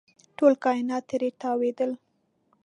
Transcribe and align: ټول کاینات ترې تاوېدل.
ټول 0.37 0.53
کاینات 0.63 1.03
ترې 1.09 1.29
تاوېدل. 1.41 1.91